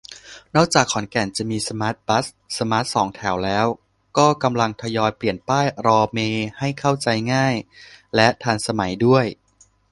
[0.55, 2.25] นอกจากขอนแก่นจะมีสมาร์ทบัส
[2.57, 3.65] สมาร์ทสองแถวแล้ว
[4.17, 7.55] ก็กำลังทยอยเปลี่ยนป้ายรอเมล์ให้เข้าใจง่าย
[8.15, 9.25] และทันสมัยด้วย